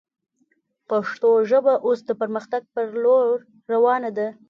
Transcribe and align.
پښتو 0.89 1.29
ژبه 1.49 1.73
اوس 1.85 1.99
د 2.05 2.09
پرمختګ 2.21 2.61
پر 2.73 2.87
لور 3.03 3.35
روانه 3.73 4.09
ده 4.17 4.27